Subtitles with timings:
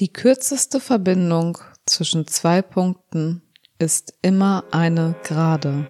[0.00, 3.42] Die kürzeste Verbindung zwischen zwei Punkten
[3.78, 5.88] ist immer eine Gerade.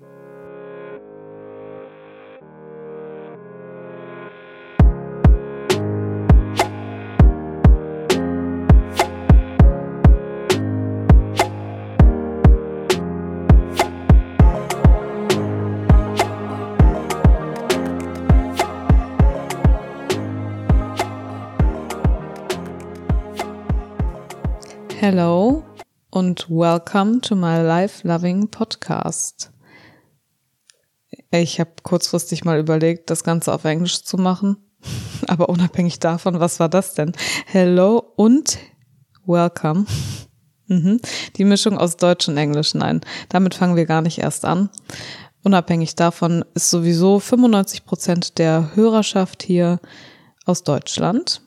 [26.20, 29.51] Und welcome to my life loving podcast.
[31.30, 34.59] Ich habe kurzfristig mal überlegt, das Ganze auf Englisch zu machen,
[35.29, 37.12] aber unabhängig davon, was war das denn?
[37.46, 38.59] Hello und
[39.24, 39.87] welcome.
[40.66, 41.01] Mhm.
[41.37, 44.68] Die Mischung aus Deutsch und Englisch, nein, damit fangen wir gar nicht erst an.
[45.43, 49.80] Unabhängig davon ist sowieso 95 Prozent der Hörerschaft hier
[50.45, 51.41] aus Deutschland.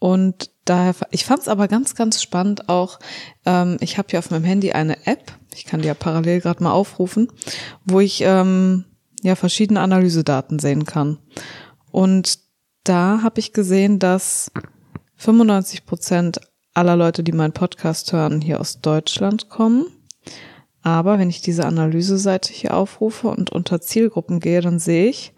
[0.00, 2.98] Und daher, ich fand es aber ganz, ganz spannend auch,
[3.46, 6.62] ähm, ich habe hier auf meinem Handy eine App, ich kann die ja parallel gerade
[6.62, 7.28] mal aufrufen,
[7.84, 8.84] wo ich ähm,
[9.22, 11.18] ja verschiedene Analysedaten sehen kann.
[11.90, 12.38] Und
[12.84, 14.50] da habe ich gesehen, dass
[15.16, 16.40] 95 Prozent
[16.74, 19.86] aller Leute, die meinen Podcast hören, hier aus Deutschland kommen.
[20.82, 25.32] Aber wenn ich diese Analyseseite hier aufrufe und unter Zielgruppen gehe, dann sehe ich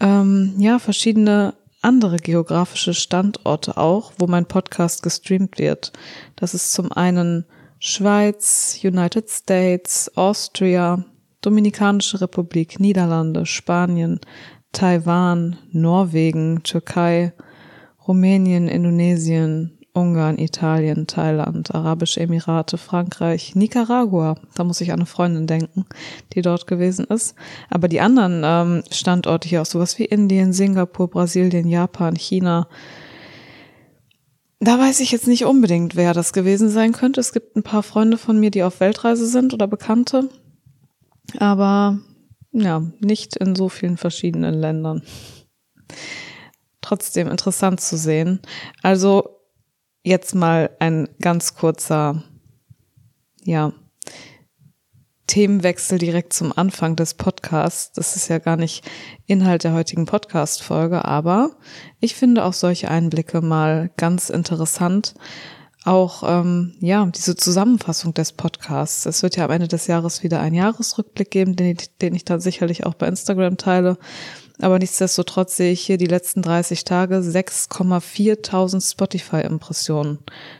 [0.00, 5.92] ähm, ja verschiedene andere geografische Standorte auch, wo mein Podcast gestreamt wird.
[6.36, 7.44] Das ist zum einen
[7.78, 11.04] Schweiz, United States, Austria,
[11.40, 14.20] Dominikanische Republik, Niederlande, Spanien,
[14.72, 17.32] Taiwan, Norwegen, Türkei,
[18.06, 24.36] Rumänien, Indonesien, Ungarn, Italien, Thailand, Arabische Emirate, Frankreich, Nicaragua.
[24.54, 25.86] Da muss ich an eine Freundin denken,
[26.34, 27.34] die dort gewesen ist.
[27.70, 32.68] Aber die anderen ähm, Standorte hier auch sowas wie Indien, Singapur, Brasilien, Japan, China.
[34.60, 37.20] Da weiß ich jetzt nicht unbedingt, wer das gewesen sein könnte.
[37.20, 40.28] Es gibt ein paar Freunde von mir, die auf Weltreise sind oder Bekannte.
[41.38, 41.98] Aber
[42.52, 45.02] ja, nicht in so vielen verschiedenen Ländern.
[46.80, 48.40] Trotzdem interessant zu sehen.
[48.82, 49.37] Also
[50.08, 52.24] jetzt mal ein ganz kurzer,
[53.44, 53.72] ja,
[55.28, 57.92] Themenwechsel direkt zum Anfang des Podcasts.
[57.92, 58.82] Das ist ja gar nicht
[59.26, 61.50] Inhalt der heutigen Podcast-Folge, aber
[62.00, 65.14] ich finde auch solche Einblicke mal ganz interessant.
[65.84, 69.06] Auch ähm, ja diese Zusammenfassung des Podcasts.
[69.06, 72.40] Es wird ja am Ende des Jahres wieder einen Jahresrückblick geben, den, den ich dann
[72.40, 73.98] sicherlich auch bei Instagram teile.
[74.60, 80.18] Aber nichtsdestotrotz sehe ich hier die letzten 30 Tage 6,4.000 Spotify-Impressionen.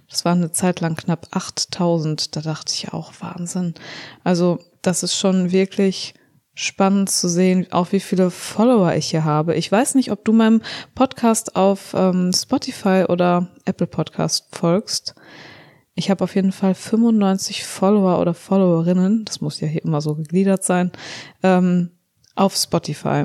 [0.09, 2.29] Das waren eine Zeit lang knapp 8.000.
[2.31, 3.75] Da dachte ich auch, Wahnsinn.
[4.23, 6.15] Also das ist schon wirklich
[6.55, 9.55] spannend zu sehen, auch wie viele Follower ich hier habe.
[9.55, 10.63] Ich weiß nicht, ob du meinem
[10.95, 15.15] Podcast auf ähm, Spotify oder Apple Podcast folgst.
[15.95, 20.15] Ich habe auf jeden Fall 95 Follower oder Followerinnen, das muss ja hier immer so
[20.15, 20.93] gegliedert sein,
[21.43, 21.91] ähm,
[22.35, 23.25] auf Spotify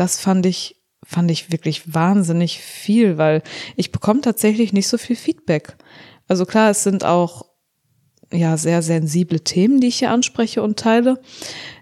[0.00, 3.42] das fand ich, fand ich wirklich wahnsinnig viel, weil
[3.76, 5.76] ich bekomme tatsächlich nicht so viel Feedback.
[6.26, 7.44] Also klar, es sind auch
[8.32, 11.20] ja sehr sensible Themen, die ich hier anspreche und teile.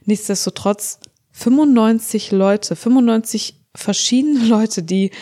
[0.04, 0.98] Nichtsdestotrotz
[1.30, 5.12] 95 Leute, 95 verschiedene Leute, die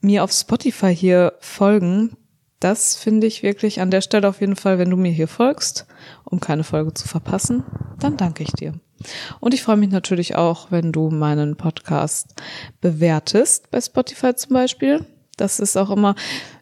[0.00, 2.16] mir auf Spotify hier folgen,
[2.60, 5.86] das finde ich wirklich an der Stelle auf jeden Fall, wenn du mir hier folgst,
[6.22, 7.64] um keine Folge zu verpassen,
[7.98, 8.78] dann danke ich dir.
[9.40, 12.34] Und ich freue mich natürlich auch, wenn du meinen Podcast
[12.80, 15.04] bewertest, bei Spotify zum Beispiel.
[15.36, 16.14] Das ist auch immer,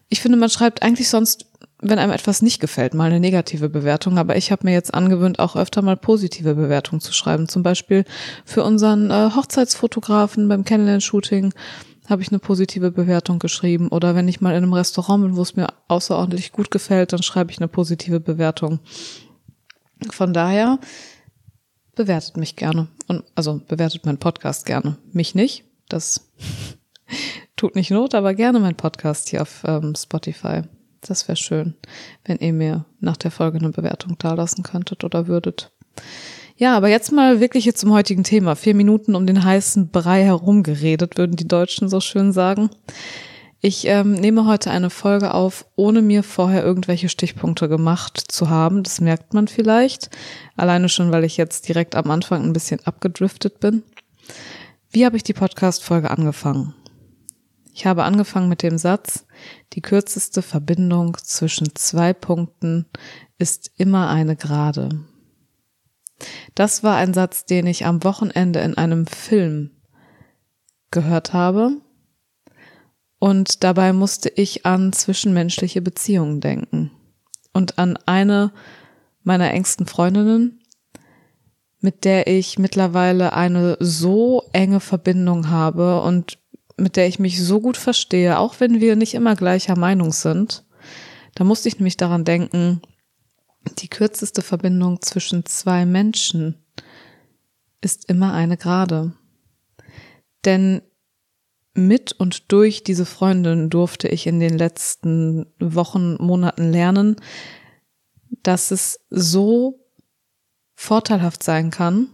[0.09, 1.45] ich finde, man schreibt eigentlich sonst,
[1.79, 4.17] wenn einem etwas nicht gefällt, mal eine negative Bewertung.
[4.17, 7.47] Aber ich habe mir jetzt angewöhnt, auch öfter mal positive Bewertungen zu schreiben.
[7.47, 8.05] Zum Beispiel
[8.45, 11.53] für unseren äh, Hochzeitsfotografen beim Kennenlern-Shooting
[12.09, 13.89] habe ich eine positive Bewertung geschrieben.
[13.89, 17.23] Oder wenn ich mal in einem Restaurant bin, wo es mir außerordentlich gut gefällt, dann
[17.23, 18.79] schreibe ich eine positive Bewertung.
[20.11, 20.79] Von daher
[21.95, 22.87] bewertet mich gerne.
[23.07, 24.97] Und also bewertet meinen Podcast gerne.
[25.11, 25.65] Mich nicht.
[25.89, 26.31] Das
[27.55, 30.61] tut nicht Not, aber gerne mein Podcast hier auf ähm, Spotify.
[31.01, 31.75] Das wäre schön,
[32.25, 35.71] wenn ihr mir nach der Folge eine Bewertung dalassen könntet oder würdet.
[36.55, 38.55] Ja, aber jetzt mal wirklich jetzt zum heutigen Thema.
[38.55, 42.69] Vier Minuten um den heißen Brei herumgeredet, würden die Deutschen so schön sagen.
[43.65, 48.83] Ich ähm, nehme heute eine Folge auf, ohne mir vorher irgendwelche Stichpunkte gemacht zu haben.
[48.83, 50.09] Das merkt man vielleicht.
[50.57, 53.83] Alleine schon, weil ich jetzt direkt am Anfang ein bisschen abgedriftet bin.
[54.89, 56.75] Wie habe ich die Podcast-Folge angefangen?
[57.73, 59.25] Ich habe angefangen mit dem Satz,
[59.71, 62.85] die kürzeste Verbindung zwischen zwei Punkten
[63.37, 64.89] ist immer eine Gerade.
[66.53, 69.71] Das war ein Satz, den ich am Wochenende in einem Film
[70.91, 71.77] gehört habe
[73.23, 76.91] Und dabei musste ich an zwischenmenschliche Beziehungen denken
[77.53, 78.51] und an eine
[79.23, 80.59] meiner engsten Freundinnen,
[81.79, 86.37] mit der ich mittlerweile eine so enge Verbindung habe und
[86.75, 90.65] mit der ich mich so gut verstehe, auch wenn wir nicht immer gleicher Meinung sind.
[91.33, 92.81] Da musste ich nämlich daran denken,
[93.79, 96.61] die kürzeste Verbindung zwischen zwei Menschen
[97.79, 99.13] ist immer eine gerade.
[100.43, 100.81] Denn
[101.73, 107.15] mit und durch diese Freundin durfte ich in den letzten Wochen, Monaten lernen,
[108.43, 109.79] dass es so
[110.75, 112.09] vorteilhaft sein kann,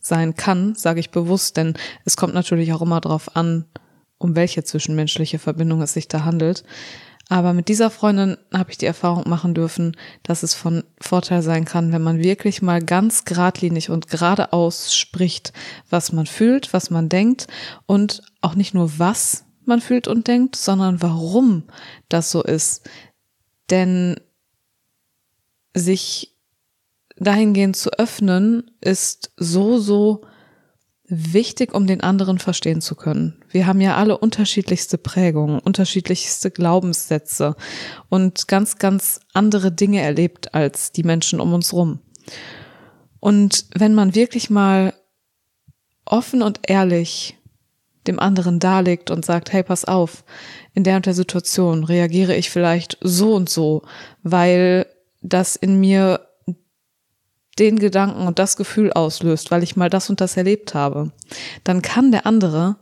[0.00, 1.74] sein kann, sage ich bewusst, denn
[2.04, 3.64] es kommt natürlich auch immer darauf an,
[4.18, 6.64] um welche zwischenmenschliche Verbindung es sich da handelt,
[7.28, 11.64] aber mit dieser Freundin habe ich die Erfahrung machen dürfen, dass es von Vorteil sein
[11.64, 15.52] kann, wenn man wirklich mal ganz geradlinig und geradeaus spricht,
[15.90, 17.48] was man fühlt, was man denkt
[17.86, 21.64] und auch nicht nur was man fühlt und denkt, sondern warum
[22.08, 22.88] das so ist.
[23.70, 24.20] Denn
[25.74, 26.36] sich
[27.16, 30.22] dahingehend zu öffnen ist so, so
[31.08, 33.42] wichtig, um den anderen verstehen zu können.
[33.50, 37.54] Wir haben ja alle unterschiedlichste Prägungen, unterschiedlichste Glaubenssätze
[38.08, 42.00] und ganz, ganz andere Dinge erlebt als die Menschen um uns rum.
[43.20, 44.94] Und wenn man wirklich mal
[46.04, 47.36] offen und ehrlich
[48.06, 50.24] dem anderen darlegt und sagt, hey, pass auf,
[50.74, 53.82] in der und der Situation reagiere ich vielleicht so und so,
[54.22, 54.86] weil
[55.22, 56.25] das in mir
[57.58, 61.12] den Gedanken und das Gefühl auslöst, weil ich mal das und das erlebt habe,
[61.64, 62.76] dann kann der andere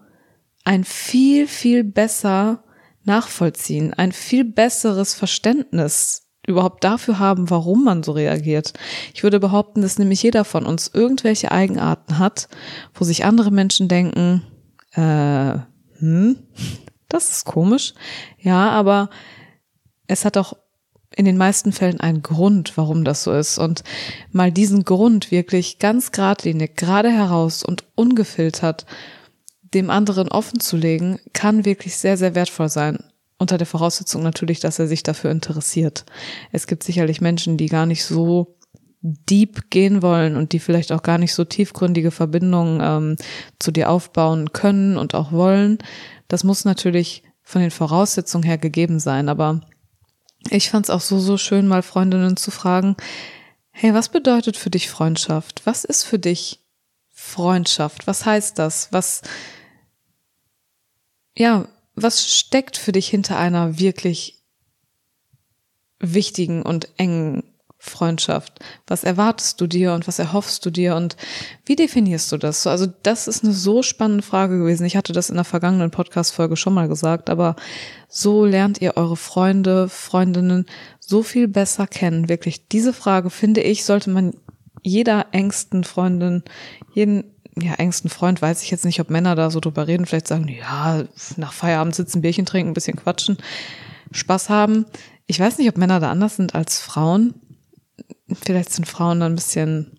[0.64, 2.64] ein viel, viel besser
[3.04, 8.72] nachvollziehen, ein viel besseres Verständnis überhaupt dafür haben, warum man so reagiert.
[9.14, 12.48] Ich würde behaupten, dass nämlich jeder von uns irgendwelche Eigenarten hat,
[12.92, 14.42] wo sich andere Menschen denken,
[14.92, 15.58] äh,
[15.98, 16.36] hm,
[17.08, 17.94] das ist komisch.
[18.38, 19.10] Ja, aber
[20.06, 20.54] es hat auch
[21.16, 23.58] in den meisten Fällen einen Grund, warum das so ist.
[23.58, 23.84] Und
[24.32, 28.86] mal diesen Grund wirklich ganz geradlinig, gerade heraus und ungefiltert
[29.74, 32.98] dem anderen offen zu legen, kann wirklich sehr, sehr wertvoll sein.
[33.38, 36.04] Unter der Voraussetzung natürlich, dass er sich dafür interessiert.
[36.52, 38.56] Es gibt sicherlich Menschen, die gar nicht so
[39.02, 43.16] deep gehen wollen und die vielleicht auch gar nicht so tiefgründige Verbindungen ähm,
[43.58, 45.78] zu dir aufbauen können und auch wollen.
[46.28, 49.60] Das muss natürlich von den Voraussetzungen her gegeben sein, aber
[50.50, 52.96] ich fand es auch so, so schön, mal Freundinnen zu fragen,
[53.70, 55.62] hey, was bedeutet für dich Freundschaft?
[55.64, 56.60] Was ist für dich
[57.10, 58.06] Freundschaft?
[58.06, 58.88] Was heißt das?
[58.92, 59.22] Was,
[61.36, 64.42] ja, was steckt für dich hinter einer wirklich
[65.98, 67.53] wichtigen und engen
[67.84, 68.60] Freundschaft?
[68.86, 71.16] Was erwartest du dir und was erhoffst du dir und
[71.64, 72.66] wie definierst du das?
[72.66, 74.86] Also das ist eine so spannende Frage gewesen.
[74.86, 77.56] Ich hatte das in der vergangenen Podcast-Folge schon mal gesagt, aber
[78.08, 80.66] so lernt ihr eure Freunde, Freundinnen
[80.98, 82.28] so viel besser kennen.
[82.28, 84.34] Wirklich, diese Frage finde ich, sollte man
[84.82, 86.42] jeder engsten Freundin,
[86.92, 87.24] jeden
[87.60, 90.48] ja, engsten Freund, weiß ich jetzt nicht, ob Männer da so drüber reden, vielleicht sagen,
[90.48, 91.04] ja,
[91.36, 93.38] nach Feierabend sitzen, Bierchen trinken, ein bisschen quatschen,
[94.12, 94.86] Spaß haben.
[95.26, 97.34] Ich weiß nicht, ob Männer da anders sind als Frauen
[98.32, 99.98] vielleicht sind Frauen ein bisschen,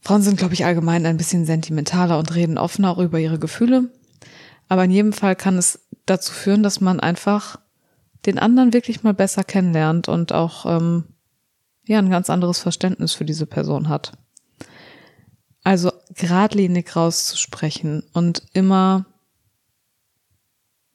[0.00, 3.90] Frauen sind, glaube ich, allgemein ein bisschen sentimentaler und reden offener auch über ihre Gefühle.
[4.68, 7.58] Aber in jedem Fall kann es dazu führen, dass man einfach
[8.26, 11.04] den anderen wirklich mal besser kennenlernt und auch ähm,
[11.84, 14.12] ja ein ganz anderes Verständnis für diese Person hat.
[15.64, 19.06] Also geradlinig rauszusprechen und immer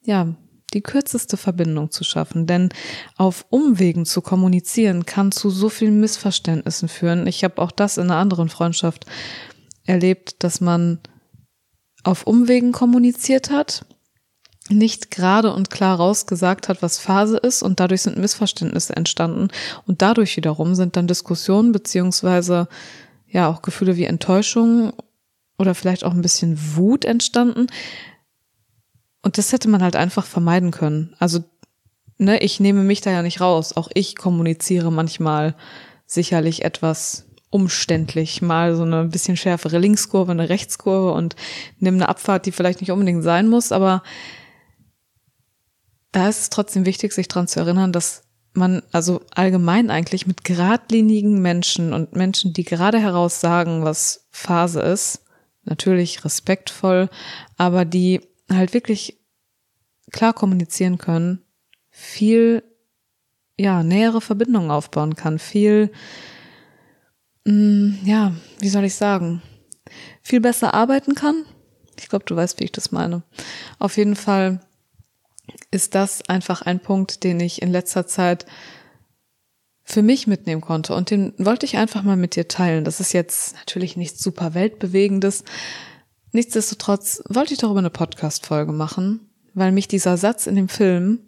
[0.02, 0.34] ja
[0.74, 2.46] die kürzeste Verbindung zu schaffen.
[2.46, 2.68] Denn
[3.16, 7.26] auf Umwegen zu kommunizieren kann zu so vielen Missverständnissen führen.
[7.26, 9.06] Ich habe auch das in einer anderen Freundschaft
[9.86, 11.00] erlebt, dass man
[12.04, 13.84] auf Umwegen kommuniziert hat,
[14.70, 19.48] nicht gerade und klar rausgesagt hat, was Phase ist und dadurch sind Missverständnisse entstanden
[19.86, 22.68] und dadurch wiederum sind dann Diskussionen beziehungsweise
[23.26, 24.92] ja auch Gefühle wie Enttäuschung
[25.58, 27.66] oder vielleicht auch ein bisschen Wut entstanden,
[29.28, 31.14] und das hätte man halt einfach vermeiden können.
[31.18, 31.44] Also,
[32.16, 33.76] ne, ich nehme mich da ja nicht raus.
[33.76, 35.54] Auch ich kommuniziere manchmal
[36.06, 38.40] sicherlich etwas umständlich.
[38.40, 41.36] Mal so eine bisschen schärfere Linkskurve, eine Rechtskurve und
[41.78, 44.02] nehme eine Abfahrt, die vielleicht nicht unbedingt sein muss, aber
[46.10, 48.22] da ist es trotzdem wichtig, sich dran zu erinnern, dass
[48.54, 54.80] man also allgemein eigentlich mit geradlinigen Menschen und Menschen, die gerade heraus sagen, was Phase
[54.80, 55.20] ist,
[55.64, 57.10] natürlich respektvoll,
[57.58, 59.17] aber die halt wirklich
[60.10, 61.42] klar kommunizieren können,
[61.90, 62.62] viel
[63.58, 65.90] ja, nähere Verbindungen aufbauen kann, viel,
[67.44, 69.42] mh, mm, ja, wie soll ich sagen,
[70.22, 71.44] viel besser arbeiten kann.
[71.98, 73.22] Ich glaube, du weißt, wie ich das meine.
[73.78, 74.60] Auf jeden Fall
[75.70, 78.46] ist das einfach ein Punkt, den ich in letzter Zeit
[79.82, 80.94] für mich mitnehmen konnte.
[80.94, 82.84] Und den wollte ich einfach mal mit dir teilen.
[82.84, 85.44] Das ist jetzt natürlich nichts super Weltbewegendes.
[86.30, 91.20] Nichtsdestotrotz wollte ich darüber eine Podcast-Folge machen, weil mich dieser Satz in dem Film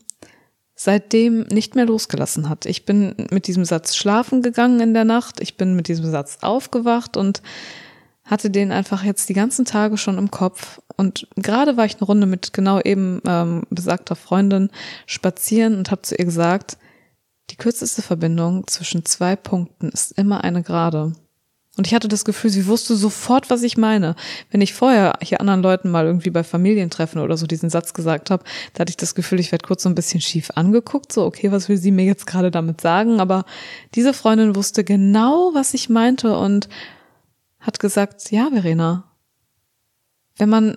[0.74, 2.64] seitdem nicht mehr losgelassen hat.
[2.64, 5.40] Ich bin mit diesem Satz schlafen gegangen in der Nacht.
[5.40, 7.42] Ich bin mit diesem Satz aufgewacht und
[8.24, 10.80] hatte den einfach jetzt die ganzen Tage schon im Kopf.
[10.96, 14.70] Und gerade war ich eine Runde mit genau eben ähm, besagter Freundin
[15.04, 16.78] spazieren und habe zu ihr gesagt,
[17.50, 21.12] die kürzeste Verbindung zwischen zwei Punkten ist immer eine Gerade.
[21.80, 24.14] Und ich hatte das Gefühl, sie wusste sofort, was ich meine.
[24.50, 28.28] Wenn ich vorher hier anderen Leuten mal irgendwie bei Familientreffen oder so diesen Satz gesagt
[28.28, 28.44] habe,
[28.74, 31.50] da hatte ich das Gefühl, ich werde kurz so ein bisschen schief angeguckt, so, okay,
[31.50, 33.18] was will sie mir jetzt gerade damit sagen?
[33.18, 33.46] Aber
[33.94, 36.68] diese Freundin wusste genau, was ich meinte und
[37.60, 39.10] hat gesagt, ja, Verena,
[40.36, 40.76] wenn man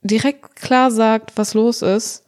[0.00, 2.24] direkt klar sagt, was los ist,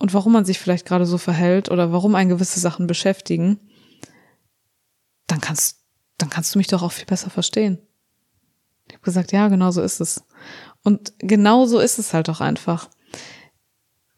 [0.00, 3.60] und warum man sich vielleicht gerade so verhält oder warum ein gewisse Sachen beschäftigen,
[5.28, 5.81] dann kannst,
[6.22, 7.78] dann kannst du mich doch auch viel besser verstehen.
[8.86, 10.24] Ich habe gesagt, ja, genau so ist es.
[10.84, 12.88] Und genau so ist es halt auch einfach.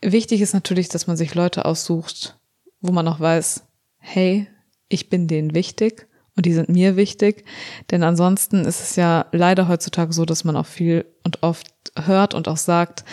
[0.02, 2.38] Wichtig ist natürlich, dass man sich Leute aussucht,
[2.80, 3.64] wo man auch weiß,
[3.98, 4.48] hey,
[4.88, 7.46] ich bin denen wichtig und die sind mir wichtig.
[7.90, 12.34] Denn ansonsten ist es ja leider heutzutage so, dass man auch viel und oft hört
[12.34, 13.04] und auch sagt,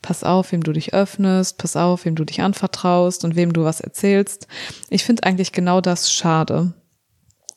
[0.00, 3.64] pass auf, wem du dich öffnest, pass auf, wem du dich anvertraust und wem du
[3.64, 4.46] was erzählst.
[4.88, 6.72] Ich finde eigentlich genau das schade.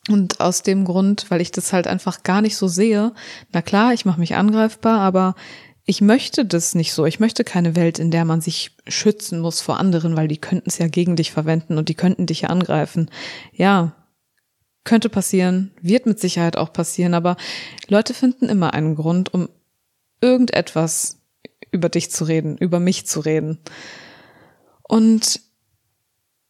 [0.09, 3.13] Und aus dem Grund, weil ich das halt einfach gar nicht so sehe,
[3.51, 5.35] na klar, ich mache mich angreifbar, aber
[5.85, 7.05] ich möchte das nicht so.
[7.05, 10.69] Ich möchte keine Welt, in der man sich schützen muss vor anderen, weil die könnten
[10.69, 13.09] es ja gegen dich verwenden und die könnten dich ja angreifen.
[13.53, 13.93] Ja,
[14.83, 17.37] könnte passieren, wird mit Sicherheit auch passieren, aber
[17.87, 19.49] Leute finden immer einen Grund, um
[20.21, 21.19] irgendetwas
[21.71, 23.59] über dich zu reden, über mich zu reden.
[24.83, 25.41] Und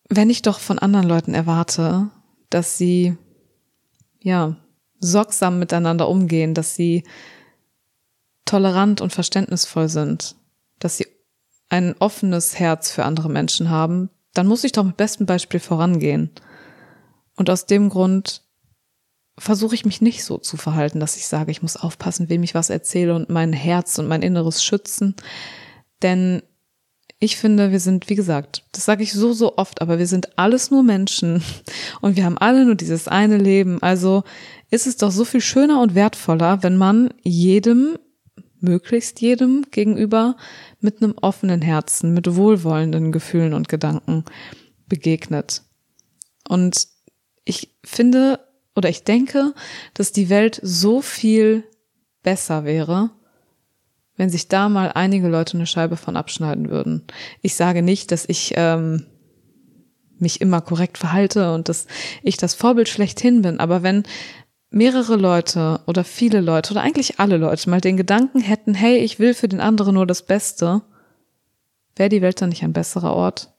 [0.10, 2.10] wenn ich doch von anderen Leuten erwarte,
[2.50, 3.17] dass sie,
[4.21, 4.55] ja,
[4.99, 7.03] sorgsam miteinander umgehen, dass sie
[8.45, 10.35] tolerant und verständnisvoll sind,
[10.79, 11.07] dass sie
[11.69, 16.31] ein offenes Herz für andere Menschen haben, dann muss ich doch mit bestem Beispiel vorangehen.
[17.35, 18.43] Und aus dem Grund
[19.37, 22.53] versuche ich mich nicht so zu verhalten, dass ich sage, ich muss aufpassen, wem ich
[22.53, 25.15] was erzähle und mein Herz und mein Inneres schützen.
[26.01, 26.43] Denn
[27.23, 30.39] ich finde, wir sind, wie gesagt, das sage ich so, so oft, aber wir sind
[30.39, 31.43] alles nur Menschen
[32.01, 33.81] und wir haben alle nur dieses eine Leben.
[33.81, 34.23] Also
[34.71, 37.99] ist es doch so viel schöner und wertvoller, wenn man jedem,
[38.59, 40.35] möglichst jedem gegenüber
[40.79, 44.25] mit einem offenen Herzen, mit wohlwollenden Gefühlen und Gedanken
[44.87, 45.61] begegnet.
[46.49, 46.87] Und
[47.45, 48.39] ich finde,
[48.75, 49.53] oder ich denke,
[49.93, 51.65] dass die Welt so viel
[52.23, 53.11] besser wäre,
[54.21, 57.01] wenn sich da mal einige Leute eine Scheibe von abschneiden würden.
[57.41, 59.07] Ich sage nicht, dass ich ähm,
[60.19, 61.87] mich immer korrekt verhalte und dass
[62.21, 64.03] ich das Vorbild schlechthin bin, aber wenn
[64.69, 69.17] mehrere Leute oder viele Leute oder eigentlich alle Leute mal den Gedanken hätten, hey, ich
[69.17, 70.83] will für den anderen nur das Beste,
[71.95, 73.51] wäre die Welt dann nicht ein besserer Ort?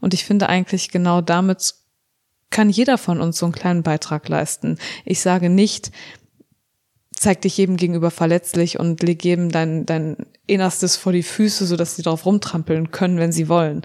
[0.00, 1.72] Und ich finde eigentlich genau damit
[2.50, 4.76] kann jeder von uns so einen kleinen Beitrag leisten.
[5.04, 5.92] Ich sage nicht,
[7.16, 10.16] zeig dich jedem gegenüber verletzlich und leg jedem dein, dein
[10.46, 13.82] Innerstes vor die Füße, sodass sie darauf rumtrampeln können, wenn sie wollen.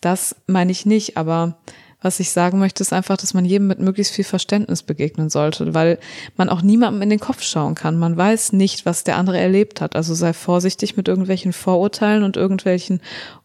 [0.00, 1.58] Das meine ich nicht, aber
[2.00, 5.74] was ich sagen möchte, ist einfach, dass man jedem mit möglichst viel Verständnis begegnen sollte,
[5.74, 5.98] weil
[6.36, 7.98] man auch niemandem in den Kopf schauen kann.
[7.98, 9.96] Man weiß nicht, was der andere erlebt hat.
[9.96, 13.00] Also sei vorsichtig mit irgendwelchen Vorurteilen und irgendwelchen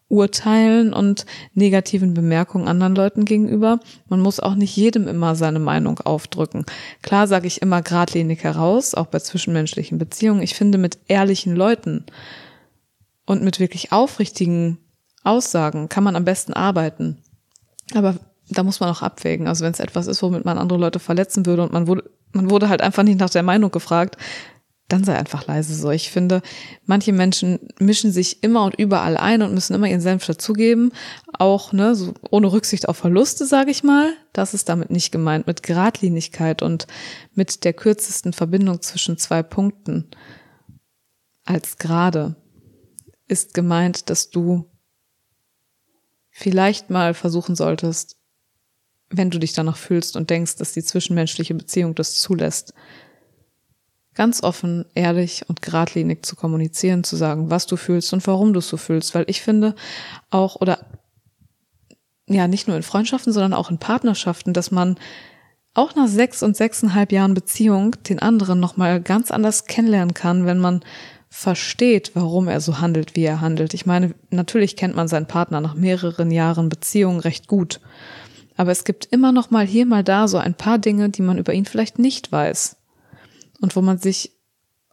[0.09, 3.79] Urteilen und negativen Bemerkungen anderen Leuten gegenüber.
[4.07, 6.65] Man muss auch nicht jedem immer seine Meinung aufdrücken.
[7.01, 10.41] Klar sage ich immer geradlinig heraus, auch bei zwischenmenschlichen Beziehungen.
[10.41, 12.05] Ich finde, mit ehrlichen Leuten
[13.25, 14.77] und mit wirklich aufrichtigen
[15.23, 17.17] Aussagen kann man am besten arbeiten.
[17.93, 18.15] Aber
[18.49, 19.47] da muss man auch abwägen.
[19.47, 22.49] Also wenn es etwas ist, womit man andere Leute verletzen würde und man wurde, man
[22.49, 24.17] wurde halt einfach nicht nach der Meinung gefragt,
[24.89, 25.89] dann sei einfach leise so.
[25.91, 26.41] Ich finde,
[26.85, 30.91] manche Menschen mischen sich immer und überall ein und müssen immer ihren Senf dazugeben,
[31.31, 34.13] auch ne, so ohne Rücksicht auf Verluste, sage ich mal.
[34.33, 36.87] Das ist damit nicht gemeint, mit Geradlinigkeit und
[37.33, 40.09] mit der kürzesten Verbindung zwischen zwei Punkten
[41.45, 42.35] als gerade
[43.27, 44.69] ist gemeint, dass du
[46.29, 48.17] vielleicht mal versuchen solltest,
[49.09, 52.73] wenn du dich danach fühlst und denkst, dass die zwischenmenschliche Beziehung das zulässt,
[54.15, 58.59] ganz offen, ehrlich und geradlinig zu kommunizieren, zu sagen, was du fühlst und warum du
[58.59, 59.75] es so fühlst, weil ich finde
[60.29, 60.85] auch oder
[62.27, 64.97] ja nicht nur in Freundschaften, sondern auch in Partnerschaften, dass man
[65.73, 70.59] auch nach sechs und sechseinhalb Jahren Beziehung den anderen nochmal ganz anders kennenlernen kann, wenn
[70.59, 70.81] man
[71.29, 73.73] versteht, warum er so handelt, wie er handelt.
[73.73, 77.81] Ich meine, natürlich kennt man seinen Partner nach mehreren Jahren Beziehung recht gut.
[78.55, 81.39] Aber es gibt immer noch mal hier mal da so ein paar Dinge, die man
[81.39, 82.77] über ihn vielleicht nicht weiß.
[83.63, 84.33] Und wo man sich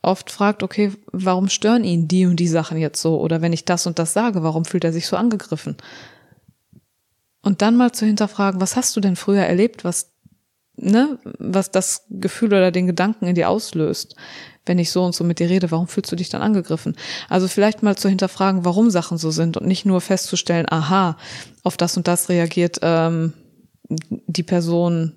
[0.00, 3.20] oft fragt, okay, warum stören ihn die und die Sachen jetzt so?
[3.20, 5.76] Oder wenn ich das und das sage, warum fühlt er sich so angegriffen?
[7.42, 10.12] Und dann mal zu hinterfragen, was hast du denn früher erlebt, was,
[10.76, 14.14] ne, was das Gefühl oder den Gedanken in dir auslöst?
[14.64, 16.94] Wenn ich so und so mit dir rede, warum fühlst du dich dann angegriffen?
[17.28, 21.16] Also vielleicht mal zu hinterfragen, warum Sachen so sind und nicht nur festzustellen, aha,
[21.64, 23.32] auf das und das reagiert ähm,
[23.88, 25.16] die Person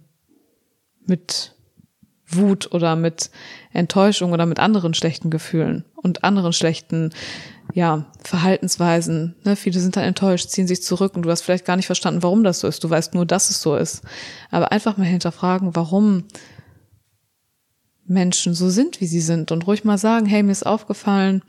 [1.05, 1.53] mit
[2.35, 3.29] Wut oder mit
[3.71, 7.11] Enttäuschung oder mit anderen schlechten Gefühlen und anderen schlechten
[7.73, 9.35] ja, Verhaltensweisen.
[9.43, 9.55] Ne?
[9.55, 12.43] Viele sind dann enttäuscht, ziehen sich zurück und du hast vielleicht gar nicht verstanden, warum
[12.43, 12.83] das so ist.
[12.83, 14.01] Du weißt nur, dass es so ist.
[14.51, 16.25] Aber einfach mal hinterfragen, warum
[18.05, 21.41] Menschen so sind, wie sie sind und ruhig mal sagen, hey, mir ist aufgefallen,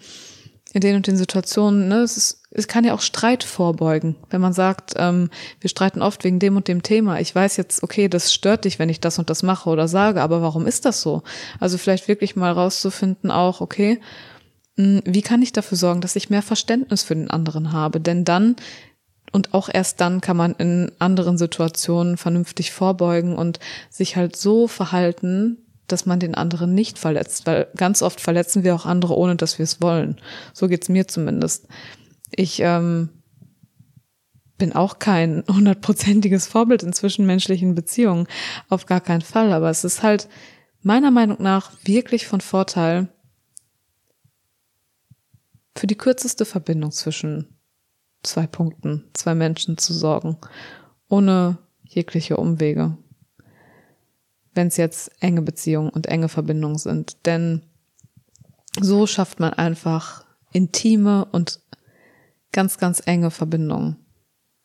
[0.74, 4.40] in den und den Situationen, ne, es, ist, es kann ja auch Streit vorbeugen, wenn
[4.40, 7.20] man sagt, ähm, wir streiten oft wegen dem und dem Thema.
[7.20, 10.20] Ich weiß jetzt, okay, das stört dich, wenn ich das und das mache oder sage,
[10.20, 11.22] aber warum ist das so?
[11.60, 14.00] Also vielleicht wirklich mal rauszufinden, auch, okay,
[14.76, 18.00] hm, wie kann ich dafür sorgen, dass ich mehr Verständnis für den anderen habe?
[18.00, 18.56] Denn dann
[19.30, 24.66] und auch erst dann kann man in anderen Situationen vernünftig vorbeugen und sich halt so
[24.66, 29.36] verhalten, dass man den anderen nicht verletzt, weil ganz oft verletzen wir auch andere, ohne
[29.36, 30.20] dass wir es wollen.
[30.52, 31.66] So geht's mir zumindest.
[32.34, 33.10] Ich ähm,
[34.58, 38.26] bin auch kein hundertprozentiges Vorbild in zwischenmenschlichen Beziehungen,
[38.68, 40.28] auf gar keinen Fall, aber es ist halt
[40.82, 43.08] meiner Meinung nach wirklich von Vorteil,
[45.76, 47.58] für die kürzeste Verbindung zwischen
[48.22, 50.38] zwei Punkten, zwei Menschen zu sorgen,
[51.08, 52.96] ohne jegliche Umwege
[54.54, 57.26] wenn es jetzt enge Beziehungen und enge Verbindungen sind.
[57.26, 57.62] Denn
[58.80, 61.60] so schafft man einfach intime und
[62.52, 63.96] ganz, ganz enge Verbindungen.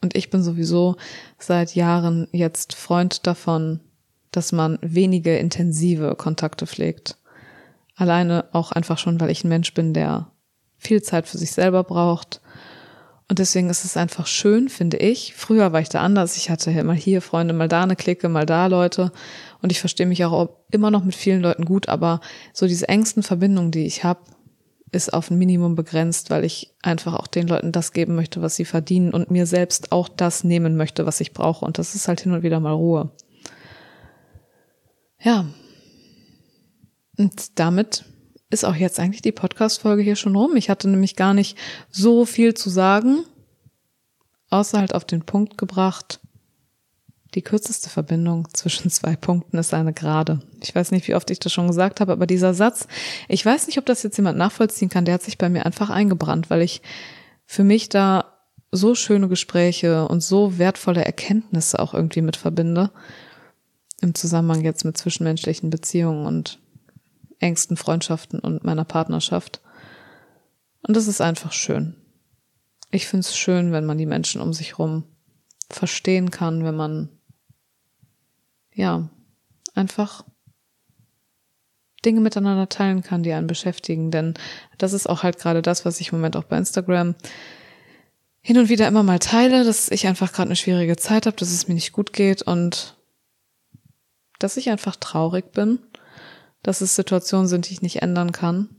[0.01, 0.95] Und ich bin sowieso
[1.37, 3.81] seit Jahren jetzt Freund davon,
[4.31, 7.17] dass man wenige intensive Kontakte pflegt.
[7.95, 10.31] Alleine auch einfach schon, weil ich ein Mensch bin, der
[10.77, 12.39] viel Zeit für sich selber braucht
[13.29, 15.35] und deswegen ist es einfach schön, finde ich.
[15.35, 16.35] Früher war ich da anders.
[16.35, 19.11] Ich hatte mal hier Freunde, mal da eine Clique, mal da Leute.
[19.61, 22.21] Und ich verstehe mich auch immer noch mit vielen Leuten gut, aber
[22.53, 24.21] so diese engsten Verbindungen, die ich habe,
[24.91, 28.55] ist auf ein Minimum begrenzt, weil ich einfach auch den Leuten das geben möchte, was
[28.55, 31.63] sie verdienen und mir selbst auch das nehmen möchte, was ich brauche.
[31.63, 33.11] Und das ist halt hin und wieder mal Ruhe.
[35.21, 35.45] Ja.
[37.15, 38.05] Und damit
[38.49, 40.55] ist auch jetzt eigentlich die Podcast-Folge hier schon rum.
[40.55, 41.57] Ich hatte nämlich gar nicht
[41.91, 43.23] so viel zu sagen,
[44.49, 46.19] außer halt auf den Punkt gebracht.
[47.35, 50.41] Die kürzeste Verbindung zwischen zwei Punkten ist eine Gerade.
[50.61, 52.87] Ich weiß nicht, wie oft ich das schon gesagt habe, aber dieser Satz,
[53.27, 55.91] ich weiß nicht, ob das jetzt jemand nachvollziehen kann, der hat sich bei mir einfach
[55.91, 56.81] eingebrannt, weil ich
[57.45, 58.33] für mich da
[58.71, 62.91] so schöne Gespräche und so wertvolle Erkenntnisse auch irgendwie mit verbinde.
[64.01, 66.59] Im Zusammenhang jetzt mit zwischenmenschlichen Beziehungen und
[67.39, 69.61] engsten Freundschaften und meiner Partnerschaft.
[70.81, 71.95] Und das ist einfach schön.
[72.91, 75.03] Ich finde es schön, wenn man die Menschen um sich rum
[75.69, 77.09] verstehen kann, wenn man
[78.73, 79.09] ja
[79.75, 80.25] einfach
[82.03, 84.09] Dinge miteinander teilen kann, die einen beschäftigen.
[84.09, 84.33] Denn
[84.77, 87.15] das ist auch halt gerade das, was ich im Moment auch bei Instagram
[88.41, 91.51] hin und wieder immer mal teile, dass ich einfach gerade eine schwierige Zeit habe, dass
[91.51, 92.95] es mir nicht gut geht und
[94.39, 95.79] dass ich einfach traurig bin
[96.63, 98.69] dass es Situationen sind, die ich nicht ändern kann.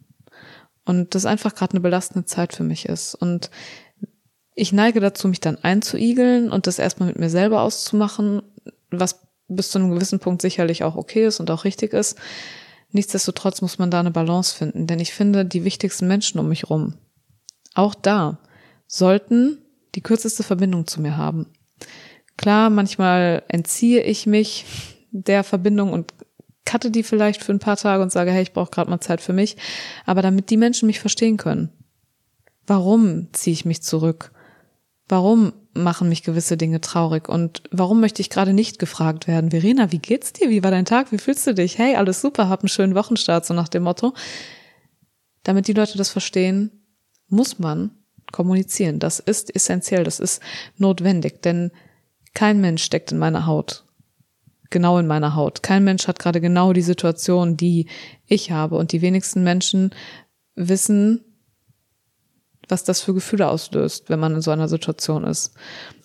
[0.85, 3.15] Und das einfach gerade eine belastende Zeit für mich ist.
[3.15, 3.51] Und
[4.55, 8.43] ich neige dazu, mich dann einzuigeln und das erstmal mit mir selber auszumachen,
[8.91, 12.19] was bis zu einem gewissen Punkt sicherlich auch okay ist und auch richtig ist.
[12.93, 16.71] Nichtsdestotrotz muss man da eine Balance finden, denn ich finde, die wichtigsten Menschen um mich
[16.71, 16.95] rum,
[17.75, 18.39] auch da,
[18.87, 19.59] sollten
[19.95, 21.47] die kürzeste Verbindung zu mir haben.
[22.37, 24.65] Klar, manchmal entziehe ich mich
[25.11, 26.13] der Verbindung und
[26.65, 29.21] cutte die vielleicht für ein paar Tage und sage, hey, ich brauche gerade mal Zeit
[29.21, 29.57] für mich.
[30.07, 31.71] Aber damit die Menschen mich verstehen können.
[32.67, 34.33] Warum ziehe ich mich zurück?
[35.09, 37.29] Warum machen mich gewisse Dinge traurig?
[37.29, 39.51] Und warum möchte ich gerade nicht gefragt werden?
[39.51, 40.51] Verena, wie geht's dir?
[40.51, 41.11] Wie war dein Tag?
[41.11, 41.79] Wie fühlst du dich?
[41.79, 44.15] Hey, alles super, hab einen schönen Wochenstart, so nach dem Motto.
[45.43, 46.71] Damit die Leute das verstehen,
[47.29, 47.91] muss man
[48.31, 48.99] kommunizieren.
[48.99, 50.41] Das ist essentiell, das ist
[50.77, 51.73] notwendig, denn
[52.35, 53.85] kein Mensch steckt in meiner Haut
[54.71, 55.63] genau in meiner Haut.
[55.63, 57.87] Kein Mensch hat gerade genau die Situation, die
[58.27, 58.77] ich habe.
[58.77, 59.95] Und die wenigsten Menschen
[60.55, 61.25] wissen,
[62.69, 65.53] was das für Gefühle auslöst, wenn man in so einer Situation ist.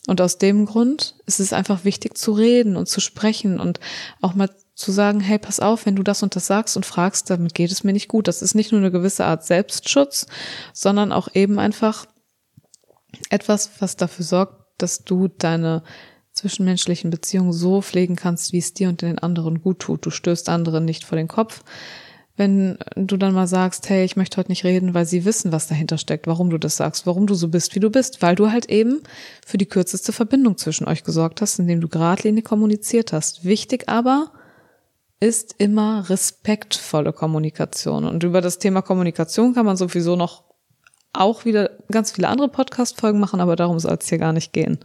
[0.07, 3.79] Und aus dem Grund ist es einfach wichtig zu reden und zu sprechen und
[4.21, 7.29] auch mal zu sagen, hey, pass auf, wenn du das und das sagst und fragst,
[7.29, 8.27] damit geht es mir nicht gut.
[8.27, 10.27] Das ist nicht nur eine gewisse Art Selbstschutz,
[10.73, 12.05] sondern auch eben einfach
[13.29, 15.83] etwas, was dafür sorgt, dass du deine
[16.45, 20.05] zwischenmenschlichen Beziehungen so pflegen kannst, wie es dir und den anderen gut tut.
[20.05, 21.63] Du stößt anderen nicht vor den Kopf.
[22.37, 25.67] Wenn du dann mal sagst, hey, ich möchte heute nicht reden, weil sie wissen, was
[25.67, 28.51] dahinter steckt, warum du das sagst, warum du so bist, wie du bist, weil du
[28.51, 29.01] halt eben
[29.43, 33.43] für die kürzeste Verbindung zwischen euch gesorgt hast, indem du geradlinig kommuniziert hast.
[33.43, 34.31] Wichtig aber,
[35.19, 38.03] ist immer respektvolle Kommunikation.
[38.05, 40.43] Und über das Thema Kommunikation kann man sowieso noch
[41.13, 44.77] auch wieder ganz viele andere Podcast-Folgen machen, aber darum soll es hier gar nicht gehen.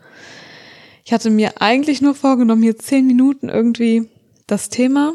[1.10, 4.08] Ich hatte mir eigentlich nur vorgenommen, hier zehn Minuten irgendwie
[4.46, 5.14] das Thema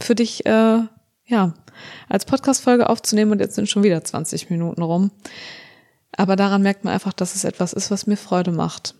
[0.00, 0.78] für dich, äh,
[1.26, 1.54] ja,
[2.08, 5.10] als Podcast-Folge aufzunehmen und jetzt sind schon wieder 20 Minuten rum.
[6.12, 8.94] Aber daran merkt man einfach, dass es etwas ist, was mir Freude macht.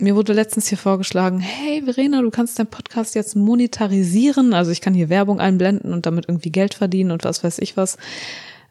[0.00, 4.54] Mir wurde letztens hier vorgeschlagen, hey Verena, du kannst deinen Podcast jetzt monetarisieren.
[4.54, 7.76] Also ich kann hier Werbung einblenden und damit irgendwie Geld verdienen und was weiß ich
[7.76, 7.96] was.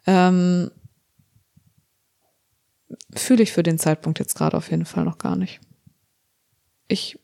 [0.06, 0.70] Ähm,
[3.14, 5.62] Fühle ich für den Zeitpunkt jetzt gerade auf jeden Fall noch gar nicht.
[6.88, 7.18] Ich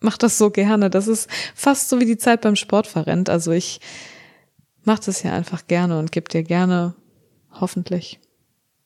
[0.00, 0.90] mache das so gerne.
[0.90, 3.28] Das ist fast so wie die Zeit beim Sport verrennt.
[3.28, 3.80] Also ich
[4.84, 6.94] mache das ja einfach gerne und gebe dir gerne
[7.52, 8.20] hoffentlich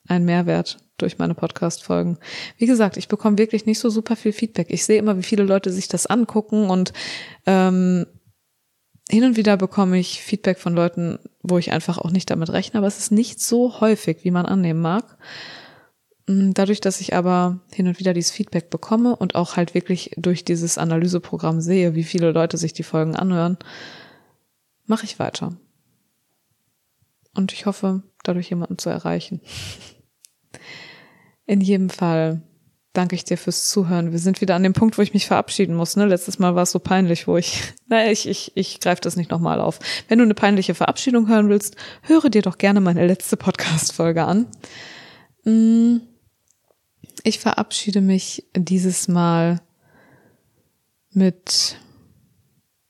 [0.06, 2.18] einen Mehrwert durch meine Podcast-Folgen.
[2.58, 4.68] Wie gesagt, ich bekomme wirklich nicht so super viel Feedback.
[4.70, 6.92] Ich sehe immer, wie viele Leute sich das angucken und
[7.46, 8.06] ähm,
[9.10, 12.78] hin und wieder bekomme ich Feedback von Leuten, wo ich einfach auch nicht damit rechne,
[12.78, 15.18] aber es ist nicht so häufig, wie man annehmen mag.
[16.26, 20.12] Mm, dadurch, dass ich aber hin und wieder dieses Feedback bekomme und auch halt wirklich
[20.16, 23.58] durch dieses Analyseprogramm sehe, wie viele Leute sich die Folgen anhören,
[24.86, 25.56] mache ich weiter.
[27.34, 29.40] Und ich hoffe, dadurch jemanden zu erreichen.
[31.46, 32.42] In jedem Fall
[32.94, 34.12] danke ich dir fürs Zuhören.
[34.12, 35.96] Wir sind wieder an dem Punkt, wo ich mich verabschieden muss.
[35.96, 36.06] Ne?
[36.06, 39.30] Letztes Mal war es so peinlich, wo ich, naja, ich, ich, ich greife das nicht
[39.30, 39.78] nochmal auf.
[40.08, 44.46] Wenn du eine peinliche Verabschiedung hören willst, höre dir doch gerne meine letzte Podcast-Folge an.
[45.44, 45.98] Mm,
[47.24, 49.60] ich verabschiede mich dieses Mal
[51.10, 51.76] mit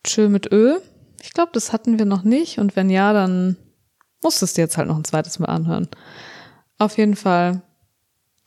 [0.02, 0.78] Tschö mit Ö.
[1.22, 2.58] Ich glaube, das hatten wir noch nicht.
[2.58, 3.56] Und wenn ja, dann
[4.22, 5.88] musst du jetzt halt noch ein zweites Mal anhören.
[6.78, 7.62] Auf jeden Fall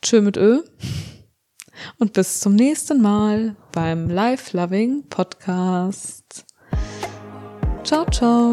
[0.02, 0.62] Tschö mit Ö.
[1.98, 6.44] Und bis zum nächsten Mal beim Life Loving Podcast.
[7.82, 8.52] Ciao, ciao.